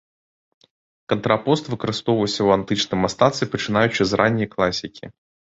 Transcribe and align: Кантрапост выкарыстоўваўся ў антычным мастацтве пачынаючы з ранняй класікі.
Кантрапост 1.13 1.69
выкарыстоўваўся 1.73 2.37
ў 2.37 2.49
антычным 2.61 2.99
мастацтве 3.07 3.45
пачынаючы 3.55 4.01
з 4.15 4.23
ранняй 4.23 4.49
класікі. 4.57 5.05